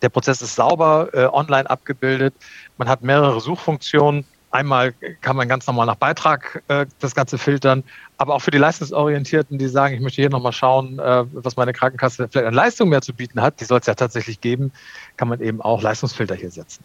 Der 0.00 0.08
Prozess 0.08 0.42
ist 0.42 0.56
sauber 0.56 1.10
äh, 1.12 1.26
online 1.26 1.70
abgebildet. 1.70 2.34
Man 2.76 2.88
hat 2.88 3.02
mehrere 3.02 3.40
Suchfunktionen. 3.40 4.24
Einmal 4.52 4.92
kann 5.22 5.34
man 5.34 5.48
ganz 5.48 5.66
normal 5.66 5.86
nach 5.86 5.96
Beitrag 5.96 6.62
äh, 6.68 6.84
das 7.00 7.14
Ganze 7.14 7.38
filtern, 7.38 7.84
aber 8.18 8.34
auch 8.34 8.40
für 8.40 8.50
die 8.50 8.58
Leistungsorientierten, 8.58 9.56
die 9.56 9.66
sagen, 9.66 9.94
ich 9.94 10.00
möchte 10.02 10.20
hier 10.20 10.28
nochmal 10.28 10.52
schauen, 10.52 10.98
äh, 10.98 11.24
was 11.32 11.56
meine 11.56 11.72
Krankenkasse 11.72 12.28
vielleicht 12.30 12.46
an 12.46 12.52
Leistung 12.52 12.90
mehr 12.90 13.00
zu 13.00 13.14
bieten 13.14 13.40
hat, 13.40 13.60
die 13.60 13.64
soll 13.64 13.80
es 13.80 13.86
ja 13.86 13.94
tatsächlich 13.94 14.42
geben, 14.42 14.70
kann 15.16 15.28
man 15.28 15.40
eben 15.40 15.62
auch 15.62 15.80
Leistungsfilter 15.80 16.34
hier 16.34 16.50
setzen. 16.50 16.84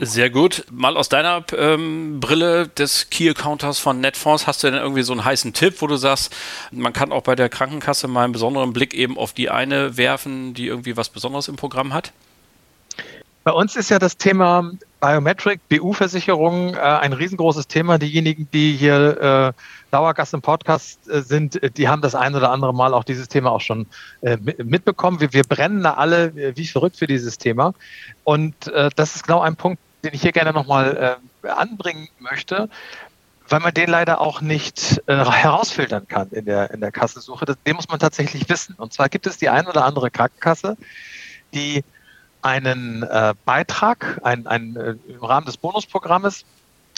Sehr 0.00 0.28
gut. 0.28 0.66
Mal 0.72 0.96
aus 0.96 1.08
deiner 1.08 1.44
ähm, 1.56 2.18
Brille 2.18 2.66
des 2.66 3.08
Key 3.10 3.30
Accounters 3.30 3.78
von 3.78 4.00
Netfonds, 4.00 4.48
hast 4.48 4.64
du 4.64 4.70
denn 4.70 4.80
irgendwie 4.80 5.02
so 5.02 5.12
einen 5.12 5.24
heißen 5.24 5.52
Tipp, 5.52 5.76
wo 5.82 5.86
du 5.86 5.94
sagst, 5.94 6.34
man 6.72 6.92
kann 6.92 7.12
auch 7.12 7.22
bei 7.22 7.36
der 7.36 7.48
Krankenkasse 7.48 8.08
mal 8.08 8.24
einen 8.24 8.32
besonderen 8.32 8.72
Blick 8.72 8.92
eben 8.92 9.16
auf 9.16 9.32
die 9.32 9.50
eine 9.50 9.96
werfen, 9.96 10.52
die 10.52 10.66
irgendwie 10.66 10.96
was 10.96 11.10
Besonderes 11.10 11.46
im 11.46 11.54
Programm 11.54 11.94
hat? 11.94 12.12
Bei 13.44 13.50
uns 13.50 13.74
ist 13.74 13.90
ja 13.90 13.98
das 13.98 14.16
Thema 14.16 14.70
Biometric, 15.00 15.60
BU-Versicherung 15.68 16.74
äh, 16.74 16.78
ein 16.78 17.12
riesengroßes 17.12 17.66
Thema. 17.66 17.98
Diejenigen, 17.98 18.48
die 18.52 18.76
hier 18.76 19.20
äh, 19.20 19.62
Dauergast 19.90 20.32
im 20.32 20.42
Podcast 20.42 21.08
äh, 21.08 21.22
sind, 21.22 21.58
die 21.76 21.88
haben 21.88 22.02
das 22.02 22.14
ein 22.14 22.36
oder 22.36 22.52
andere 22.52 22.72
Mal 22.72 22.94
auch 22.94 23.02
dieses 23.02 23.26
Thema 23.26 23.50
auch 23.50 23.60
schon 23.60 23.86
äh, 24.20 24.36
mitbekommen. 24.62 25.20
Wir, 25.20 25.32
wir, 25.32 25.42
brennen 25.42 25.82
da 25.82 25.94
alle 25.94 26.26
äh, 26.26 26.56
wie 26.56 26.66
verrückt 26.66 26.96
für 26.96 27.08
dieses 27.08 27.36
Thema. 27.36 27.74
Und 28.22 28.68
äh, 28.68 28.90
das 28.94 29.16
ist 29.16 29.24
genau 29.24 29.40
ein 29.40 29.56
Punkt, 29.56 29.80
den 30.04 30.14
ich 30.14 30.22
hier 30.22 30.32
gerne 30.32 30.52
nochmal 30.52 31.18
äh, 31.42 31.48
anbringen 31.48 32.08
möchte, 32.20 32.68
weil 33.48 33.58
man 33.58 33.74
den 33.74 33.90
leider 33.90 34.20
auch 34.20 34.40
nicht 34.40 35.02
äh, 35.06 35.16
herausfiltern 35.16 36.06
kann 36.06 36.30
in 36.30 36.44
der, 36.44 36.70
in 36.70 36.80
der 36.80 36.92
Kassensuche. 36.92 37.44
Das, 37.44 37.56
den 37.66 37.74
muss 37.74 37.88
man 37.88 37.98
tatsächlich 37.98 38.48
wissen. 38.48 38.76
Und 38.78 38.92
zwar 38.92 39.08
gibt 39.08 39.26
es 39.26 39.36
die 39.36 39.48
ein 39.48 39.66
oder 39.66 39.84
andere 39.84 40.12
Krankenkasse, 40.12 40.76
die 41.52 41.82
einen 42.42 43.02
äh, 43.04 43.34
Beitrag 43.44 44.20
ein, 44.22 44.46
ein, 44.46 44.76
äh, 44.76 44.94
im 45.08 45.24
Rahmen 45.24 45.46
des 45.46 45.56
Bonusprogrammes 45.56 46.44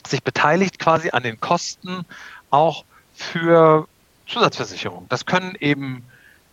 sich 0.06 0.22
beteiligt 0.22 0.78
quasi 0.78 1.10
an 1.10 1.22
den 1.22 1.40
Kosten 1.40 2.04
auch 2.50 2.84
für 3.14 3.86
Zusatzversicherung. 4.26 5.06
Das 5.08 5.26
können 5.26 5.54
eben 5.60 6.04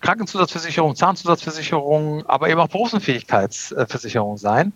Krankenzusatzversicherung, 0.02 0.96
Zahnzusatzversicherung, 0.96 2.26
aber 2.26 2.50
eben 2.50 2.60
auch 2.60 2.68
Berufsunfähigkeitsversicherung 2.68 4.38
sein. 4.38 4.74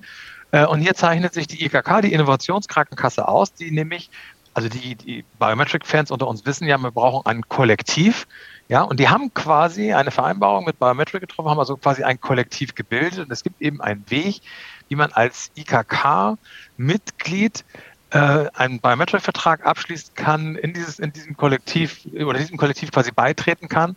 Äh, 0.51 0.65
und 0.65 0.79
hier 0.79 0.93
zeichnet 0.93 1.34
sich 1.34 1.48
die 1.48 1.65
IKK, 1.65 2.01
die 2.01 2.13
Innovationskrankenkasse 2.13 3.27
aus, 3.27 3.53
die 3.53 3.72
nämlich, 3.72 4.10
also 4.56 4.70
die, 4.70 4.96
die 4.96 5.24
Biometric-Fans 5.38 6.10
unter 6.10 6.28
uns 6.28 6.46
wissen 6.46 6.68
ja, 6.68 6.78
wir 6.80 6.92
brauchen 6.92 7.26
ein 7.28 7.48
Kollektiv, 7.48 8.26
ja, 8.68 8.82
und 8.82 9.00
die 9.00 9.10
haben 9.10 9.32
quasi 9.34 9.94
eine 9.94 10.10
Vereinbarung 10.10 10.66
mit 10.66 10.80
Biometric 10.80 11.22
getroffen, 11.22 11.50
haben 11.50 11.60
also 11.60 11.78
quasi 11.78 12.04
ein 12.04 12.20
Kollektiv 12.20 12.74
gebildet. 12.74 13.20
Und 13.20 13.32
es 13.32 13.44
gibt 13.44 13.62
eben 13.62 13.80
einen 13.80 14.10
Weg, 14.10 14.42
wie 14.88 14.96
man 14.96 15.12
als 15.12 15.52
IKK-Mitglied 15.56 17.64
äh, 18.10 18.46
einen 18.54 18.80
Biometric-Vertrag 18.80 19.68
abschließen 19.68 20.16
kann, 20.16 20.56
in, 20.56 20.74
dieses, 20.74 20.98
in 20.98 21.14
diesem 21.14 21.38
Kollektiv 21.38 22.08
oder 22.14 22.40
diesem 22.40 22.58
Kollektiv 22.58 22.92
quasi 22.92 23.12
beitreten 23.12 23.70
kann. 23.70 23.96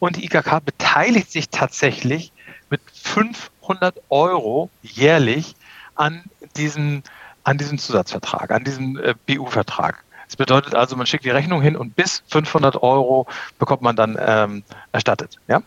Und 0.00 0.16
die 0.16 0.26
IKK 0.26 0.60
beteiligt 0.62 1.32
sich 1.32 1.48
tatsächlich 1.48 2.30
mit 2.68 2.82
500 2.92 4.02
Euro 4.10 4.68
jährlich 4.82 5.56
an 5.94 6.24
diesem, 6.56 7.04
an 7.44 7.58
diesem 7.58 7.78
Zusatzvertrag, 7.78 8.50
an 8.50 8.64
diesem 8.64 8.98
äh, 8.98 9.14
BU-Vertrag. 9.26 10.02
Das 10.26 10.36
bedeutet 10.36 10.74
also, 10.74 10.96
man 10.96 11.06
schickt 11.06 11.24
die 11.24 11.30
Rechnung 11.30 11.62
hin 11.62 11.76
und 11.76 11.94
bis 11.94 12.22
500 12.28 12.82
Euro 12.82 13.26
bekommt 13.58 13.82
man 13.82 13.94
dann 13.94 14.18
ähm, 14.18 14.64
erstattet. 14.92 15.38
Ja? 15.48 15.62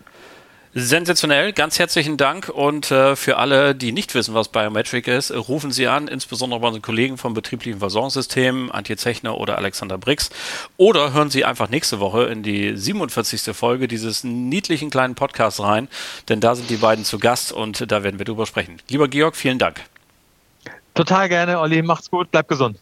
Sensationell, 0.80 1.54
ganz 1.54 1.80
herzlichen 1.80 2.18
Dank 2.18 2.50
und 2.50 2.92
äh, 2.92 3.16
für 3.16 3.38
alle, 3.38 3.74
die 3.74 3.92
nicht 3.92 4.14
wissen, 4.14 4.36
was 4.36 4.50
Biometric 4.50 5.08
ist, 5.08 5.32
rufen 5.32 5.72
Sie 5.72 5.88
an, 5.88 6.08
insbesondere 6.08 6.60
bei 6.60 6.68
unseren 6.68 6.84
Kollegen 6.84 7.18
vom 7.18 7.34
betrieblichen 7.34 7.80
Versorgungssystemen, 7.80 8.70
Antje 8.70 8.96
Zechner 8.96 9.38
oder 9.38 9.58
Alexander 9.58 9.98
Brix, 9.98 10.30
oder 10.76 11.14
hören 11.14 11.32
Sie 11.32 11.46
einfach 11.46 11.70
nächste 11.70 12.00
Woche 12.00 12.26
in 12.26 12.44
die 12.44 12.78
47. 12.78 13.56
Folge 13.56 13.88
dieses 13.88 14.24
niedlichen 14.24 14.92
kleinen 14.92 15.16
Podcasts 15.16 15.62
rein, 15.62 15.88
denn 16.30 16.42
da 16.42 16.54
sind 16.54 16.70
die 16.70 16.78
beiden 16.78 17.06
zu 17.06 17.18
Gast 17.18 17.52
und 17.52 17.92
da 17.92 18.04
werden 18.04 18.20
wir 18.20 18.26
drüber 18.26 18.46
sprechen. 18.46 18.78
Lieber 18.90 19.08
Georg, 19.08 19.36
vielen 19.36 19.58
Dank. 19.58 19.82
Total 20.98 21.30
gerne, 21.30 21.60
Olli, 21.60 21.84
macht's 21.84 22.10
gut, 22.10 22.32
bleib 22.32 22.48
gesund. 22.48 22.80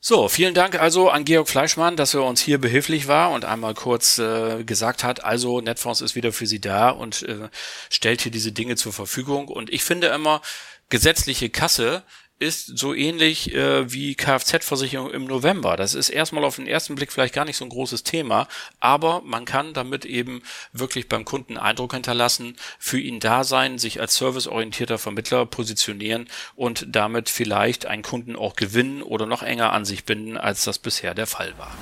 So, 0.00 0.28
vielen 0.28 0.54
Dank 0.54 0.80
also 0.80 1.10
an 1.10 1.24
Georg 1.24 1.48
Fleischmann, 1.48 1.96
dass 1.96 2.14
er 2.14 2.22
uns 2.22 2.40
hier 2.40 2.58
behilflich 2.58 3.08
war 3.08 3.32
und 3.32 3.44
einmal 3.44 3.74
kurz 3.74 4.18
äh, 4.18 4.62
gesagt 4.62 5.02
hat, 5.02 5.24
also 5.24 5.60
Netfonds 5.60 6.02
ist 6.02 6.14
wieder 6.14 6.32
für 6.32 6.46
Sie 6.46 6.60
da 6.60 6.90
und 6.90 7.22
äh, 7.24 7.48
stellt 7.90 8.22
hier 8.22 8.30
diese 8.30 8.52
Dinge 8.52 8.76
zur 8.76 8.92
Verfügung. 8.92 9.48
Und 9.48 9.70
ich 9.70 9.82
finde 9.82 10.06
immer, 10.06 10.40
gesetzliche 10.88 11.50
Kasse 11.50 12.04
ist 12.40 12.78
so 12.78 12.94
ähnlich 12.94 13.54
äh, 13.54 13.92
wie 13.92 14.14
Kfz-Versicherung 14.14 15.10
im 15.10 15.26
November. 15.26 15.76
Das 15.76 15.94
ist 15.94 16.08
erstmal 16.08 16.42
auf 16.44 16.56
den 16.56 16.66
ersten 16.66 16.94
Blick 16.94 17.12
vielleicht 17.12 17.34
gar 17.34 17.44
nicht 17.44 17.58
so 17.58 17.66
ein 17.66 17.70
großes 17.70 18.02
Thema, 18.02 18.48
aber 18.80 19.20
man 19.24 19.44
kann 19.44 19.74
damit 19.74 20.06
eben 20.06 20.42
wirklich 20.72 21.06
beim 21.06 21.26
Kunden 21.26 21.58
Eindruck 21.58 21.92
hinterlassen, 21.92 22.56
für 22.78 22.98
ihn 22.98 23.20
da 23.20 23.44
sein, 23.44 23.78
sich 23.78 24.00
als 24.00 24.16
serviceorientierter 24.16 24.96
Vermittler 24.96 25.44
positionieren 25.44 26.28
und 26.56 26.86
damit 26.88 27.28
vielleicht 27.28 27.84
einen 27.84 28.02
Kunden 28.02 28.36
auch 28.36 28.56
gewinnen 28.56 29.02
oder 29.02 29.26
noch 29.26 29.42
enger 29.42 29.74
an 29.74 29.84
sich 29.84 30.04
binden, 30.06 30.38
als 30.38 30.64
das 30.64 30.78
bisher 30.78 31.14
der 31.14 31.26
Fall 31.26 31.52
war. 31.58 31.76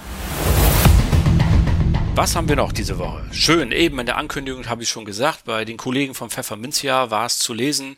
Was 2.19 2.35
haben 2.35 2.49
wir 2.49 2.57
noch 2.57 2.73
diese 2.73 2.99
Woche? 2.99 3.25
Schön, 3.31 3.71
eben 3.71 4.01
in 4.01 4.07
der 4.07 4.17
Ankündigung 4.17 4.69
habe 4.69 4.83
ich 4.83 4.89
schon 4.89 5.05
gesagt, 5.05 5.45
bei 5.45 5.65
den 5.65 5.77
Kollegen 5.77 6.17
vom 6.17 6.31
Pfefferminzia 6.31 7.13
war 7.13 7.27
es 7.27 7.39
zu 7.39 7.55
lesen, 7.55 7.97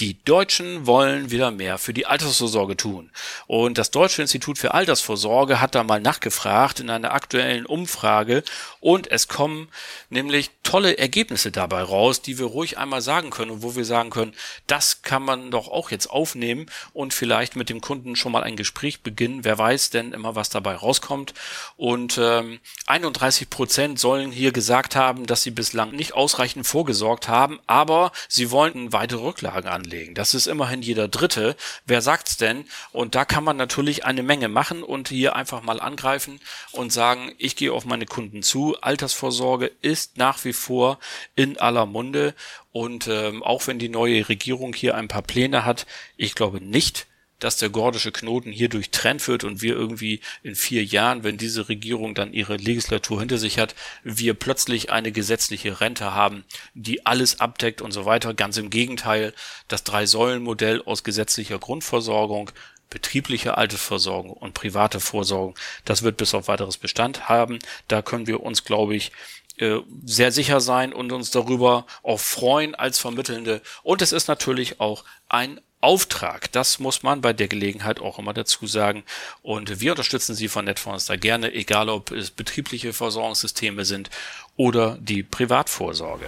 die 0.00 0.22
Deutschen 0.24 0.86
wollen 0.86 1.30
wieder 1.30 1.50
mehr 1.50 1.78
für 1.78 1.94
die 1.94 2.04
Altersvorsorge 2.04 2.76
tun. 2.76 3.10
Und 3.46 3.78
das 3.78 3.90
Deutsche 3.90 4.20
Institut 4.20 4.58
für 4.58 4.74
Altersvorsorge 4.74 5.58
hat 5.60 5.74
da 5.74 5.84
mal 5.84 6.00
nachgefragt 6.00 6.80
in 6.80 6.90
einer 6.90 7.14
aktuellen 7.14 7.64
Umfrage 7.64 8.42
und 8.80 9.10
es 9.10 9.26
kommen 9.26 9.68
nämlich 10.10 10.50
tolle 10.62 10.98
Ergebnisse 10.98 11.50
dabei 11.50 11.82
raus, 11.82 12.20
die 12.20 12.38
wir 12.38 12.46
ruhig 12.46 12.76
einmal 12.76 13.00
sagen 13.00 13.30
können 13.30 13.50
und 13.52 13.62
wo 13.62 13.74
wir 13.74 13.86
sagen 13.86 14.10
können, 14.10 14.34
das 14.66 15.00
kann 15.00 15.22
man 15.22 15.50
doch 15.50 15.68
auch 15.68 15.90
jetzt 15.90 16.10
aufnehmen 16.10 16.66
und 16.92 17.14
vielleicht 17.14 17.56
mit 17.56 17.70
dem 17.70 17.80
Kunden 17.80 18.16
schon 18.16 18.32
mal 18.32 18.42
ein 18.42 18.56
Gespräch 18.56 19.00
beginnen. 19.00 19.44
Wer 19.44 19.56
weiß 19.56 19.90
denn 19.90 20.12
immer, 20.12 20.34
was 20.34 20.50
dabei 20.50 20.74
rauskommt. 20.74 21.32
Und 21.76 22.18
ähm, 22.20 22.60
31 22.86 23.48
Prozent 23.48 23.98
sollen 23.98 24.30
hier 24.30 24.52
gesagt 24.52 24.94
haben, 24.94 25.26
dass 25.26 25.42
sie 25.42 25.52
bislang 25.52 25.92
nicht 25.92 26.12
ausreichend 26.12 26.66
vorgesorgt 26.66 27.28
haben, 27.28 27.60
aber 27.66 28.12
sie 28.28 28.50
wollen 28.50 28.92
weitere 28.92 29.22
Rücklagen 29.22 29.70
an 29.70 29.85
anlegen. 29.86 30.14
Das 30.14 30.34
ist 30.34 30.46
immerhin 30.46 30.82
jeder 30.82 31.08
Dritte. 31.08 31.56
Wer 31.86 32.02
sagt's 32.02 32.36
denn? 32.36 32.64
Und 32.92 33.14
da 33.14 33.24
kann 33.24 33.44
man 33.44 33.56
natürlich 33.56 34.04
eine 34.04 34.22
Menge 34.22 34.48
machen 34.48 34.82
und 34.82 35.08
hier 35.08 35.36
einfach 35.36 35.62
mal 35.62 35.80
angreifen 35.80 36.40
und 36.72 36.92
sagen, 36.92 37.32
ich 37.38 37.56
gehe 37.56 37.72
auf 37.72 37.84
meine 37.84 38.06
Kunden 38.06 38.42
zu. 38.42 38.76
Altersvorsorge 38.80 39.70
ist 39.82 40.16
nach 40.16 40.44
wie 40.44 40.52
vor 40.52 40.98
in 41.36 41.58
aller 41.58 41.86
Munde. 41.86 42.34
Und 42.72 43.06
ähm, 43.06 43.42
auch 43.42 43.66
wenn 43.66 43.78
die 43.78 43.88
neue 43.88 44.28
Regierung 44.28 44.74
hier 44.74 44.96
ein 44.96 45.08
paar 45.08 45.22
Pläne 45.22 45.64
hat, 45.64 45.86
ich 46.16 46.34
glaube 46.34 46.60
nicht, 46.60 47.06
dass 47.38 47.56
der 47.56 47.68
gordische 47.68 48.12
Knoten 48.12 48.50
hier 48.50 48.68
durchtrennt 48.68 49.26
wird 49.28 49.44
und 49.44 49.62
wir 49.62 49.74
irgendwie 49.74 50.20
in 50.42 50.54
vier 50.54 50.84
Jahren, 50.84 51.22
wenn 51.22 51.36
diese 51.36 51.68
Regierung 51.68 52.14
dann 52.14 52.32
ihre 52.32 52.56
Legislatur 52.56 53.20
hinter 53.20 53.38
sich 53.38 53.58
hat, 53.58 53.74
wir 54.02 54.34
plötzlich 54.34 54.90
eine 54.90 55.12
gesetzliche 55.12 55.80
Rente 55.80 56.14
haben, 56.14 56.44
die 56.74 57.04
alles 57.04 57.40
abdeckt 57.40 57.82
und 57.82 57.92
so 57.92 58.04
weiter. 58.04 58.34
Ganz 58.34 58.56
im 58.56 58.70
Gegenteil, 58.70 59.34
das 59.68 59.84
Drei-Säulen-Modell 59.84 60.82
aus 60.82 61.04
gesetzlicher 61.04 61.58
Grundversorgung, 61.58 62.50
betriebliche 62.88 63.58
Altersversorgung 63.58 64.30
und 64.30 64.54
private 64.54 65.00
Vorsorgung, 65.00 65.56
das 65.84 66.02
wird 66.02 66.16
bis 66.16 66.34
auf 66.34 66.48
weiteres 66.48 66.78
Bestand 66.78 67.28
haben. 67.28 67.58
Da 67.88 68.00
können 68.00 68.26
wir 68.26 68.42
uns, 68.42 68.64
glaube 68.64 68.94
ich, 68.94 69.12
äh, 69.58 69.80
sehr 70.04 70.32
sicher 70.32 70.60
sein 70.60 70.92
und 70.92 71.12
uns 71.12 71.30
darüber 71.30 71.86
auch 72.02 72.20
freuen 72.20 72.74
als 72.74 72.98
Vermittelnde. 72.98 73.62
Und 73.82 74.02
es 74.02 74.12
ist 74.12 74.28
natürlich 74.28 74.80
auch 74.80 75.04
ein 75.28 75.60
Auftrag. 75.86 76.50
Das 76.50 76.80
muss 76.80 77.04
man 77.04 77.20
bei 77.20 77.32
der 77.32 77.46
Gelegenheit 77.46 78.00
auch 78.00 78.18
immer 78.18 78.34
dazu 78.34 78.66
sagen. 78.66 79.04
Und 79.42 79.80
wir 79.80 79.92
unterstützen 79.92 80.34
Sie 80.34 80.48
von 80.48 80.64
Netfonds 80.64 81.06
da 81.06 81.14
gerne, 81.14 81.54
egal 81.54 81.88
ob 81.88 82.10
es 82.10 82.32
betriebliche 82.32 82.92
Versorgungssysteme 82.92 83.84
sind 83.84 84.10
oder 84.56 84.98
die 85.00 85.22
Privatvorsorge. 85.22 86.26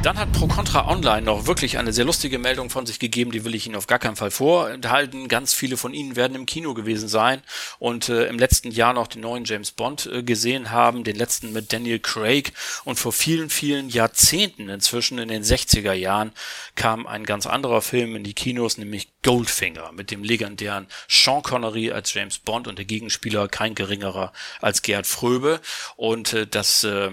Dann 0.00 0.16
hat 0.16 0.30
ProContra 0.30 0.86
Online 0.86 1.22
noch 1.22 1.46
wirklich 1.48 1.76
eine 1.76 1.92
sehr 1.92 2.04
lustige 2.04 2.38
Meldung 2.38 2.70
von 2.70 2.86
sich 2.86 3.00
gegeben, 3.00 3.32
die 3.32 3.44
will 3.44 3.56
ich 3.56 3.66
Ihnen 3.66 3.74
auf 3.74 3.88
gar 3.88 3.98
keinen 3.98 4.14
Fall 4.14 4.30
vorenthalten. 4.30 5.26
Ganz 5.26 5.54
viele 5.54 5.76
von 5.76 5.92
Ihnen 5.92 6.14
werden 6.14 6.36
im 6.36 6.46
Kino 6.46 6.72
gewesen 6.72 7.08
sein 7.08 7.42
und 7.80 8.08
äh, 8.08 8.26
im 8.26 8.38
letzten 8.38 8.70
Jahr 8.70 8.92
noch 8.92 9.08
den 9.08 9.22
neuen 9.22 9.44
James 9.44 9.72
Bond 9.72 10.06
äh, 10.06 10.22
gesehen 10.22 10.70
haben, 10.70 11.02
den 11.02 11.16
letzten 11.16 11.52
mit 11.52 11.72
Daniel 11.72 11.98
Craig. 11.98 12.52
Und 12.84 12.96
vor 13.00 13.12
vielen, 13.12 13.50
vielen 13.50 13.88
Jahrzehnten, 13.88 14.68
inzwischen 14.68 15.18
in 15.18 15.28
den 15.28 15.42
60er 15.42 15.94
Jahren, 15.94 16.30
kam 16.76 17.08
ein 17.08 17.24
ganz 17.24 17.46
anderer 17.46 17.82
Film 17.82 18.14
in 18.14 18.22
die 18.22 18.34
Kinos, 18.34 18.78
nämlich 18.78 19.08
Goldfinger 19.24 19.90
mit 19.90 20.12
dem 20.12 20.22
legendären 20.22 20.86
Sean 21.08 21.42
Connery 21.42 21.90
als 21.90 22.14
James 22.14 22.38
Bond 22.38 22.68
und 22.68 22.78
der 22.78 22.84
Gegenspieler 22.84 23.48
kein 23.48 23.74
geringerer 23.74 24.32
als 24.60 24.82
Gerd 24.82 25.08
Fröbe. 25.08 25.60
Und 25.96 26.34
äh, 26.34 26.46
das 26.46 26.84
äh, 26.84 27.10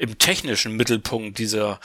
im 0.00 0.16
technischen 0.16 0.76
Mittelpunkt 0.76 1.38
dieser 1.38 1.78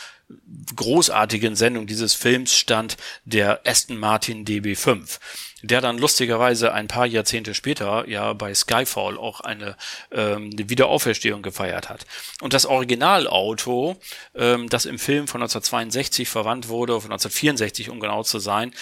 großartigen 0.76 1.56
Sendung 1.58 1.86
dieses 1.86 2.14
Films 2.14 2.56
stand 2.56 2.96
der 3.26 3.60
Aston 3.66 3.98
Martin 3.98 4.46
DB5, 4.46 5.20
der 5.62 5.82
dann 5.82 5.98
lustigerweise 5.98 6.74
ein 6.74 6.88
paar 6.88 7.06
Jahrzehnte 7.06 7.54
später 7.54 8.08
ja 8.08 8.32
bei 8.32 8.54
Skyfall 8.54 9.18
auch 9.18 9.42
eine, 9.42 9.76
ähm, 10.12 10.50
Wiederauferstehung 10.58 11.42
gefeiert 11.42 11.90
hat. 11.90 12.06
Und 12.40 12.54
das 12.54 12.66
Originalauto, 12.66 13.98
ähm, 14.34 14.70
das 14.70 14.86
im 14.86 14.98
Film 14.98 15.28
von 15.28 15.42
1962 15.42 16.30
verwandt 16.30 16.70
wurde, 16.70 16.94
von 16.94 17.12
1964 17.12 17.90
um 17.90 18.00
genau 18.00 18.24
zu 18.24 18.40
sein, 18.40 18.74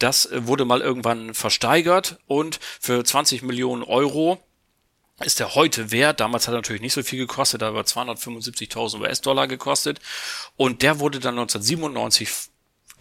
das 0.00 0.28
wurde 0.32 0.64
mal 0.64 0.80
irgendwann 0.80 1.34
versteigert 1.34 2.18
und 2.26 2.58
für 2.80 3.04
20 3.04 3.42
Millionen 3.42 3.84
Euro 3.84 4.42
ist 5.20 5.40
der 5.40 5.54
heute 5.54 5.90
wert. 5.90 6.20
Damals 6.20 6.46
hat 6.46 6.54
er 6.54 6.58
natürlich 6.58 6.82
nicht 6.82 6.94
so 6.94 7.02
viel 7.02 7.18
gekostet, 7.18 7.62
aber 7.62 7.82
275.000 7.82 9.00
US-Dollar 9.00 9.46
gekostet. 9.46 10.00
Und 10.56 10.82
der 10.82 11.00
wurde 11.00 11.20
dann 11.20 11.38
1997 11.38 12.51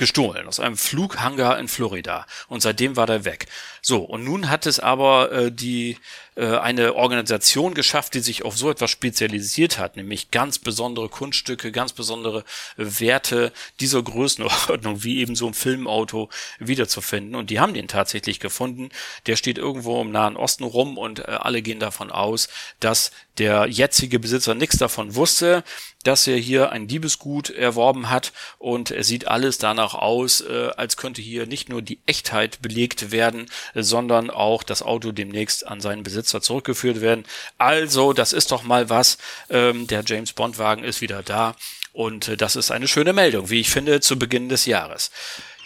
gestohlen 0.02 0.48
aus 0.48 0.60
einem 0.60 0.78
Flughangar 0.78 1.60
in 1.60 1.68
Florida 1.68 2.26
und 2.48 2.64
seitdem 2.64 2.96
war 2.96 3.06
der 3.06 3.24
weg. 3.24 3.46
So 3.84 4.00
und 4.00 4.24
nun 4.24 4.50
hat 4.50 4.66
es 4.66 4.80
aber 4.80 5.32
äh, 5.32 5.52
die 5.52 5.96
äh, 6.36 6.58
eine 6.58 6.96
Organisation 6.96 7.76
geschafft, 7.76 8.16
die 8.16 8.22
sich 8.22 8.44
auf 8.44 8.58
so 8.58 8.72
etwas 8.72 8.90
spezialisiert 8.90 9.78
hat, 9.78 9.98
nämlich 9.98 10.32
ganz 10.32 10.58
besondere 10.58 11.08
Kunststücke, 11.08 11.72
ganz 11.72 11.94
besondere 11.94 12.44
Werte 12.78 13.54
dieser 13.80 14.02
Größenordnung, 14.02 15.04
wie 15.04 15.20
eben 15.20 15.36
so 15.36 15.46
ein 15.46 15.54
Filmauto 15.54 16.30
wiederzufinden. 16.58 17.36
Und 17.36 17.52
die 17.52 17.60
haben 17.60 17.76
den 17.76 17.88
tatsächlich 17.88 18.40
gefunden. 18.40 18.90
Der 19.28 19.36
steht 19.36 19.60
irgendwo 19.60 20.02
im 20.02 20.10
Nahen 20.10 20.36
Osten 20.36 20.64
rum 20.64 20.98
und 20.98 21.20
äh, 21.20 21.24
alle 21.28 21.62
gehen 21.62 21.80
davon 21.80 22.10
aus, 22.10 22.50
dass 22.80 23.12
der 23.38 23.68
jetzige 23.68 24.20
Besitzer 24.20 24.56
nichts 24.56 24.78
davon 24.78 25.16
wusste, 25.16 25.64
dass 26.04 26.28
er 26.28 26.38
hier 26.38 26.72
ein 26.72 26.88
Diebesgut 26.88 27.50
erworben 27.50 28.10
hat 28.10 28.34
und 28.58 28.92
es 28.92 29.08
sieht 29.08 29.28
alles 29.28 29.58
danach 29.58 29.94
aus, 29.94 30.42
äh, 30.42 30.70
als 30.76 30.98
könnte 30.98 31.22
hier 31.22 31.46
nicht 31.46 31.70
nur 31.70 31.82
die 31.82 32.00
Echtheit 32.06 32.62
belegt 32.62 33.12
werden, 33.12 33.48
sondern 33.74 34.30
auch 34.30 34.64
das 34.64 34.82
Auto 34.82 35.12
demnächst 35.12 35.68
an 35.68 35.82
seinen 35.82 36.04
Besitzer 36.04 36.42
zurückgeführt 36.42 37.02
werden. 37.02 37.26
Also, 37.58 38.14
das 38.14 38.34
ist 38.34 38.52
doch 38.52 38.64
mal 38.64 38.90
was. 38.90 39.18
Ähm, 39.50 39.88
der 39.88 40.04
James 40.06 40.34
Bond 40.34 40.58
Wagen 40.58 40.84
ist 40.84 41.02
wieder 41.02 41.24
da. 41.24 41.56
Und 41.94 42.30
äh, 42.30 42.38
das 42.38 42.56
ist 42.56 42.72
eine 42.72 42.88
schöne 42.88 43.14
Meldung, 43.14 43.50
wie 43.50 43.60
ich 43.60 43.70
finde, 43.70 44.02
zu 44.02 44.18
Beginn 44.18 44.50
des 44.50 44.66
Jahres. 44.66 45.12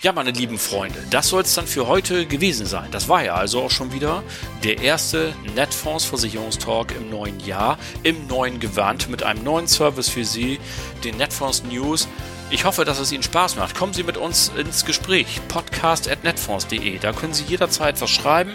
Ja, 0.02 0.12
meine 0.12 0.32
lieben 0.32 0.60
Freunde, 0.60 1.00
das 1.10 1.30
soll 1.30 1.42
es 1.42 1.56
dann 1.56 1.66
für 1.66 1.88
heute 1.88 2.26
gewesen 2.26 2.66
sein. 2.66 2.90
Das 2.92 3.08
war 3.08 3.24
ja 3.24 3.36
also 3.36 3.62
auch 3.64 3.72
schon 3.72 3.94
wieder 3.94 4.24
der 4.64 4.80
erste 4.82 5.34
Netfonds 5.56 6.06
Versicherungstalk 6.06 6.94
im 6.96 7.10
neuen 7.10 7.40
Jahr, 7.40 7.80
im 8.04 8.28
neuen 8.28 8.60
Gewand, 8.60 9.10
mit 9.10 9.24
einem 9.24 9.44
neuen 9.44 9.68
Service 9.68 10.10
für 10.10 10.26
Sie, 10.26 10.60
den 11.04 11.18
Netfonds 11.18 11.64
News. 11.64 12.08
Ich 12.52 12.66
hoffe, 12.66 12.86
dass 12.86 13.00
es 13.00 13.12
Ihnen 13.12 13.24
Spaß 13.24 13.56
macht. 13.56 13.76
Kommen 13.76 13.94
Sie 13.94 14.04
mit 14.04 14.18
uns 14.18 14.52
ins 14.56 14.86
Gespräch. 14.86 15.40
Podcast.netfonds.de. 15.48 17.00
Da 17.00 17.12
können 17.12 17.34
Sie 17.34 17.44
jederzeit 17.46 18.00
was 18.02 18.12
schreiben. 18.12 18.54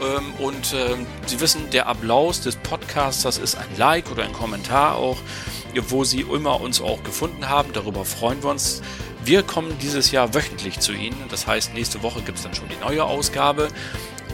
Ähm, 0.00 0.34
und 0.38 0.74
ähm, 0.74 1.06
Sie 1.26 1.38
wissen, 1.38 1.70
der 1.70 1.86
Applaus 1.86 2.40
des 2.40 2.56
Podcasters 2.56 3.38
ist 3.38 3.56
ein 3.56 3.68
Like 3.76 4.10
oder 4.10 4.24
ein 4.24 4.32
Kommentar 4.32 4.96
auch, 4.96 5.18
wo 5.88 6.02
Sie 6.02 6.22
immer 6.22 6.60
uns 6.60 6.80
auch 6.80 7.04
gefunden 7.04 7.48
haben. 7.48 7.72
Darüber 7.72 8.04
freuen 8.04 8.42
wir 8.42 8.50
uns. 8.50 8.82
Wir 9.28 9.42
kommen 9.42 9.76
dieses 9.82 10.10
Jahr 10.10 10.32
wöchentlich 10.32 10.80
zu 10.80 10.92
Ihnen. 10.92 11.22
Das 11.28 11.46
heißt, 11.46 11.74
nächste 11.74 12.02
Woche 12.02 12.22
gibt 12.22 12.38
es 12.38 12.44
dann 12.44 12.54
schon 12.54 12.70
die 12.70 12.82
neue 12.82 13.04
Ausgabe. 13.04 13.68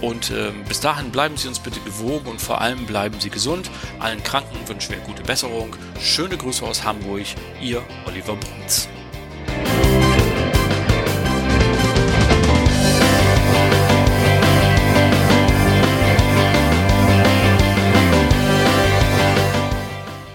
Und 0.00 0.30
äh, 0.30 0.52
bis 0.68 0.78
dahin 0.78 1.10
bleiben 1.10 1.36
Sie 1.36 1.48
uns 1.48 1.58
bitte 1.58 1.80
gewogen 1.80 2.28
und 2.28 2.40
vor 2.40 2.60
allem 2.60 2.86
bleiben 2.86 3.18
Sie 3.18 3.28
gesund. 3.28 3.68
Allen 3.98 4.22
Kranken 4.22 4.56
wünschen 4.68 4.92
wir 4.92 5.00
gute 5.00 5.24
Besserung. 5.24 5.74
Schöne 5.98 6.36
Grüße 6.36 6.64
aus 6.64 6.84
Hamburg, 6.84 7.24
Ihr 7.60 7.82
Oliver 8.06 8.36
Bruns. 8.36 8.88